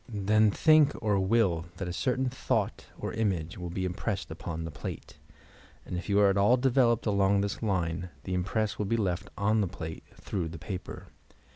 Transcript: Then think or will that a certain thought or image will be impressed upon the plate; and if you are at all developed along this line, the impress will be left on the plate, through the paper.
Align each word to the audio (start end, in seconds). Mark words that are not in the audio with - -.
Then 0.09 0.49
think 0.49 0.93
or 0.99 1.19
will 1.19 1.65
that 1.77 1.87
a 1.87 1.93
certain 1.93 2.27
thought 2.27 2.87
or 2.97 3.13
image 3.13 3.59
will 3.59 3.69
be 3.69 3.85
impressed 3.85 4.31
upon 4.31 4.63
the 4.63 4.71
plate; 4.71 5.19
and 5.85 5.95
if 5.95 6.09
you 6.09 6.19
are 6.19 6.31
at 6.31 6.37
all 6.39 6.57
developed 6.57 7.05
along 7.05 7.41
this 7.41 7.61
line, 7.61 8.09
the 8.23 8.33
impress 8.33 8.79
will 8.79 8.87
be 8.87 8.97
left 8.97 9.29
on 9.37 9.61
the 9.61 9.67
plate, 9.67 10.03
through 10.17 10.47
the 10.49 10.57
paper. 10.57 11.09